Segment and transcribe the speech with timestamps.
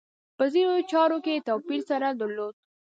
[0.37, 2.55] په ځینو چارو کې توپیر سره درلود.